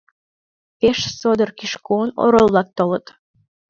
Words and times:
Пеш 0.79 0.99
содор 1.19 1.49
Кишкон, 1.59 2.09
орол-влак 2.23 2.67
толыт. 2.77 3.05